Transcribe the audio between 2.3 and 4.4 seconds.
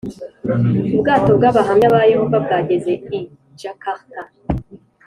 bwageze i Jakarta